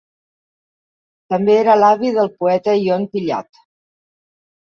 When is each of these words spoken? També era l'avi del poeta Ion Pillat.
També 1.33 1.53
era 1.63 1.75
l'avi 1.81 2.11
del 2.15 2.31
poeta 2.39 2.75
Ion 2.85 3.05
Pillat. 3.13 3.61